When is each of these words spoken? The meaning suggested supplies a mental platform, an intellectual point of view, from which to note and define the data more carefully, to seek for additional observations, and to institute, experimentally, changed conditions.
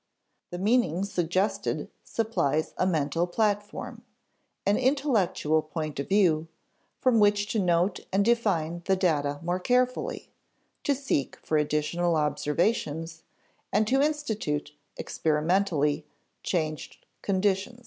The 0.49 0.57
meaning 0.57 1.05
suggested 1.05 1.91
supplies 2.03 2.73
a 2.75 2.87
mental 2.87 3.27
platform, 3.27 4.01
an 4.65 4.75
intellectual 4.77 5.61
point 5.61 5.99
of 5.99 6.09
view, 6.09 6.47
from 6.99 7.19
which 7.19 7.45
to 7.51 7.59
note 7.59 7.99
and 8.11 8.25
define 8.25 8.81
the 8.85 8.95
data 8.95 9.39
more 9.43 9.59
carefully, 9.59 10.31
to 10.85 10.95
seek 10.95 11.35
for 11.45 11.55
additional 11.59 12.15
observations, 12.15 13.21
and 13.71 13.87
to 13.89 14.01
institute, 14.01 14.71
experimentally, 14.97 16.07
changed 16.41 17.05
conditions. 17.21 17.79